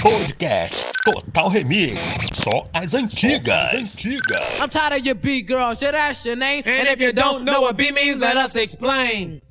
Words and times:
Podcast 0.00 0.92
Total 1.04 1.50
Remix. 1.50 2.34
Só 2.34 2.66
as 2.72 2.94
antigas. 2.94 3.74
antigas. 3.74 4.60
I'm 4.62 4.70
tired 4.70 5.00
of 5.00 5.06
your 5.06 5.14
B 5.14 5.42
girl, 5.42 5.74
Should 5.74 5.94
ask 5.94 6.24
your 6.24 6.36
name. 6.36 6.62
And 6.64 6.88
if 6.88 7.00
you 7.00 7.12
don't 7.12 7.44
know 7.44 7.60
what 7.60 7.76
B 7.76 7.90
means, 7.90 8.18
let 8.18 8.36
us 8.36 8.56
explain. 8.56 9.42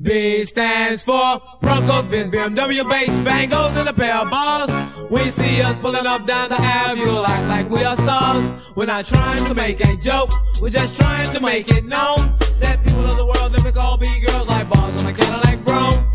B 0.00 0.44
stands 0.44 1.02
for 1.02 1.42
Broncos, 1.60 2.06
Benz, 2.06 2.34
BMW, 2.34 2.88
bass, 2.88 3.08
bangles, 3.24 3.76
and 3.76 3.88
a 3.88 3.92
pair 3.92 4.16
of 4.16 4.30
balls. 4.30 4.70
When 5.10 5.26
you 5.26 5.30
see 5.32 5.60
us 5.60 5.76
pulling 5.76 6.06
up 6.06 6.24
down 6.24 6.50
the 6.50 6.60
avenue, 6.60 7.06
you'll 7.06 7.26
act 7.26 7.48
like 7.48 7.68
we 7.68 7.82
are 7.84 7.96
stars. 7.96 8.52
We're 8.76 8.86
not 8.86 9.04
trying 9.04 9.44
to 9.44 9.54
make 9.54 9.80
a 9.80 9.96
joke, 9.96 10.30
we're 10.62 10.70
just 10.70 10.98
trying 11.00 11.34
to 11.34 11.40
make 11.40 11.68
it 11.68 11.84
known 11.84 12.38
that 12.60 12.80
people 12.84 13.04
of 13.04 13.16
the 13.16 13.26
world 13.26 13.52
that 13.52 13.62
we 13.64 13.72
call 13.72 13.98
B 13.98 14.06
girls 14.20 14.48
like 14.48 14.70
balls 14.70 15.04
on 15.04 15.10
a 15.10 15.14
Cadillac 15.14 15.64
Brougham. 15.64 16.04
On 16.04 16.09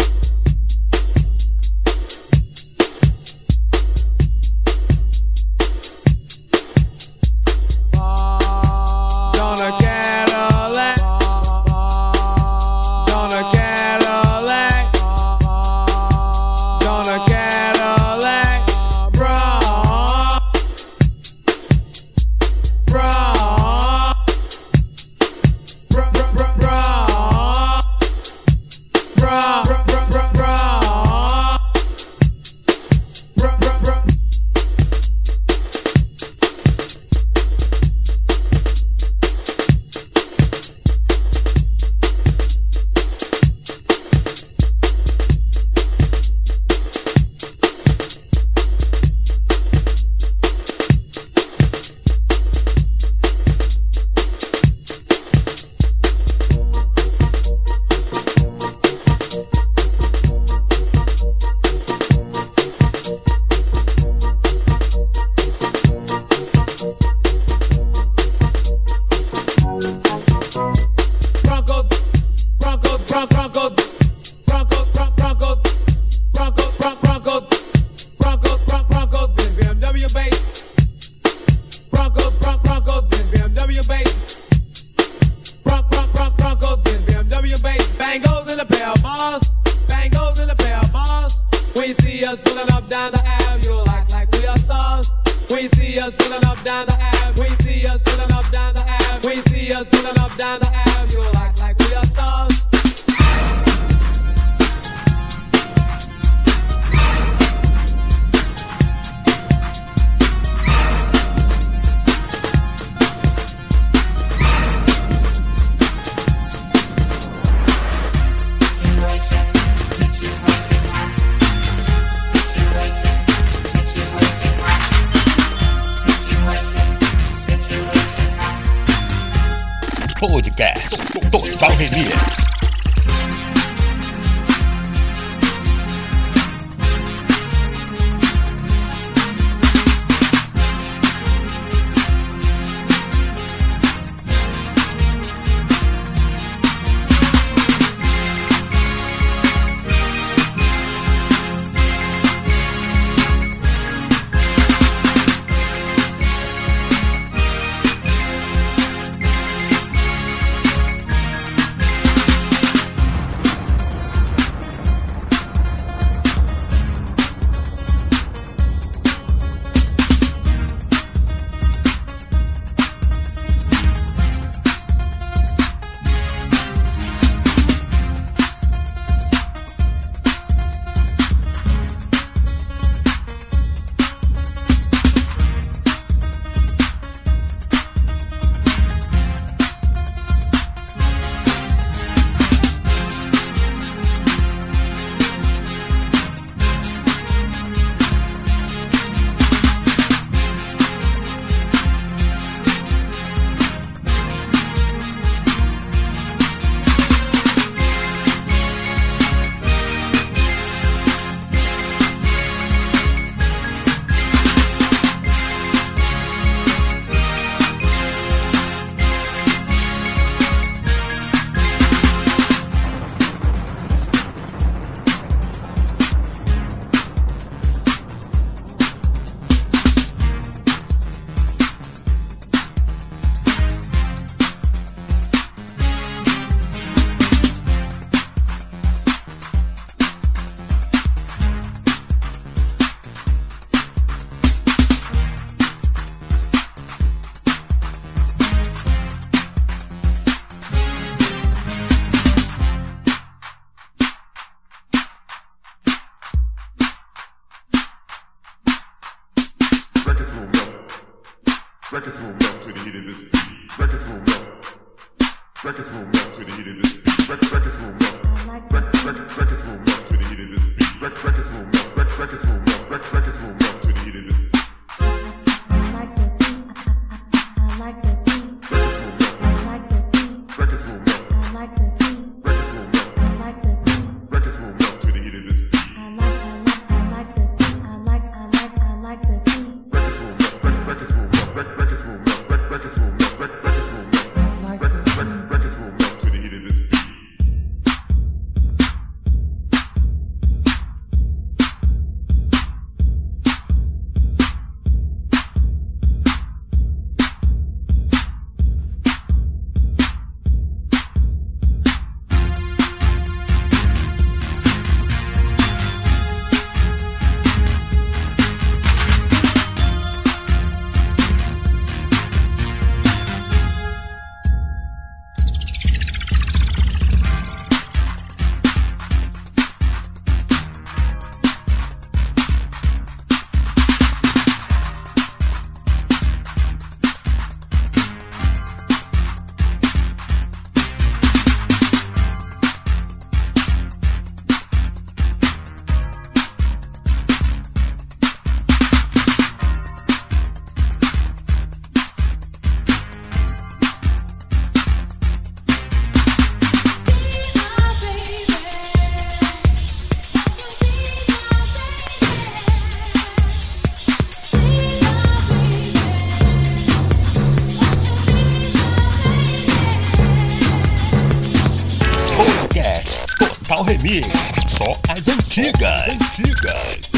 Só 374.67 374.97
as 375.09 375.27
antigas. 375.27 376.01
Antigas. 376.09 377.14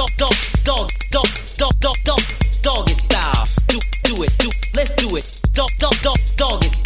dog, 0.00 0.08
dog, 0.16 0.34
dog, 0.64 0.88
dog, 1.10 1.26
dog, 1.58 1.74
dog, 1.80 1.96
dog, 2.04 2.20
doggy 2.62 2.94
style. 2.94 3.44
Do, 3.68 3.78
do 4.04 4.22
it, 4.22 4.32
do, 4.38 4.48
let's 4.74 4.90
do 4.92 5.16
it. 5.16 5.40
Dog, 5.52 5.68
dog, 5.78 5.94
dog, 6.00 6.16
dog 6.36 6.64
style. 6.64 6.79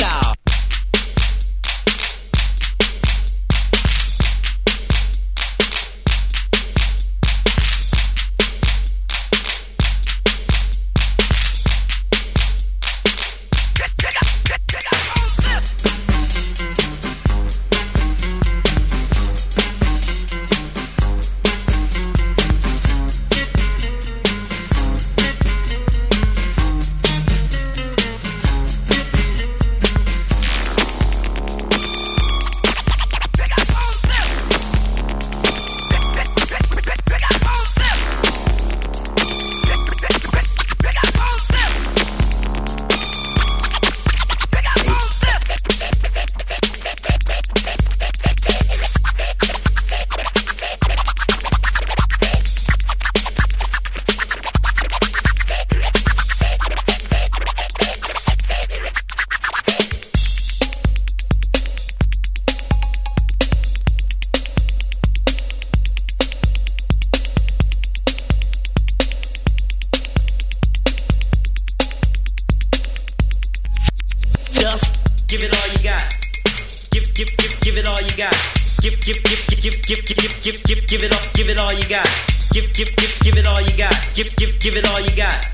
Give, 82.52 82.72
give, 82.72 82.96
give, 82.96 83.20
give 83.22 83.36
it 83.36 83.46
all 83.46 83.60
you 83.60 83.76
got. 83.76 83.94
Give, 84.14 84.34
give, 84.36 84.58
give 84.60 84.76
it 84.76 84.88
all 84.88 85.00
you 85.00 85.16
got. 85.16 85.53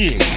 Remix. 0.00 0.29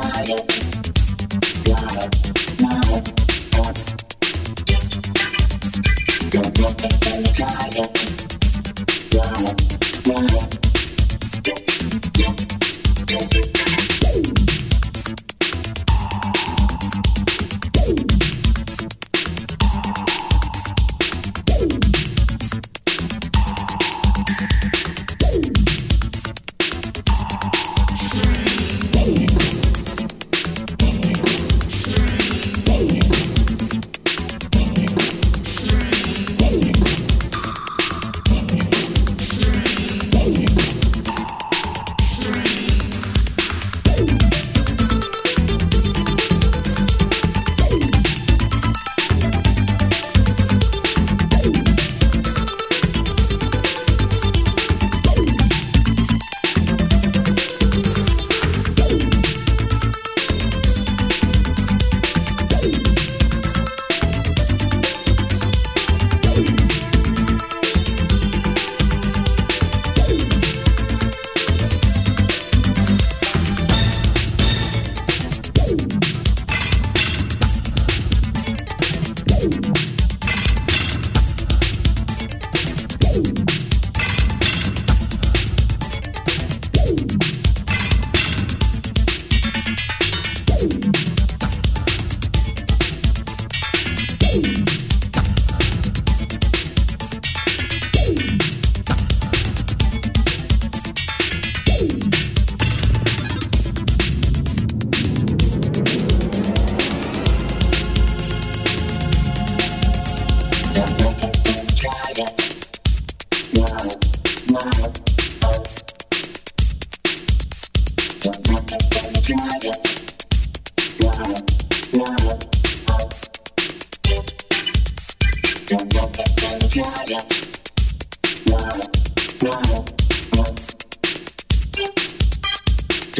Why? 0.00 0.79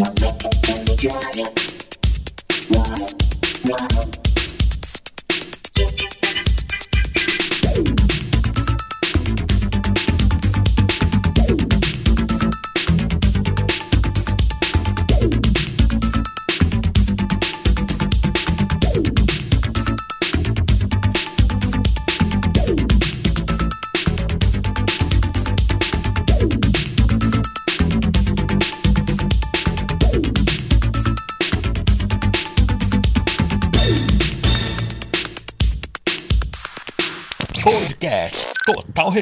Wow. 0.00 0.08
Wow. 3.66 4.29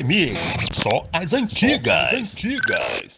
Podcast 0.09 0.53
Total 0.53 0.68
Remix. 0.68 0.73
Só 0.73 1.05
as 1.12 1.33
antigas. 1.33 2.12
As 2.12 2.35
antigas. 2.35 3.17